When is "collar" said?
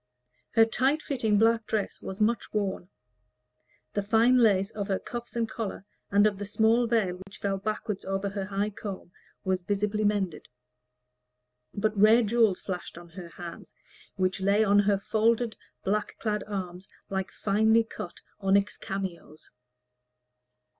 5.47-5.85